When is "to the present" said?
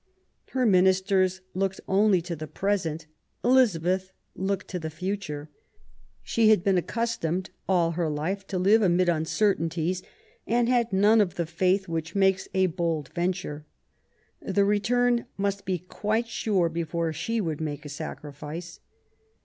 2.23-3.05